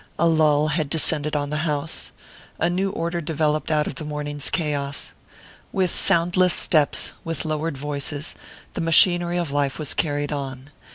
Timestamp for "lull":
0.27-0.69